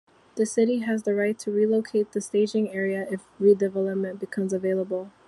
[0.33, 5.11] The city has the right to relocate the staging area if redevelopment becomes available.